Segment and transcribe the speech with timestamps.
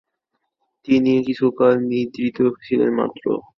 [0.87, 3.23] তিনি কিছুকাল নিদ্রিত ছিলেন মাত্র।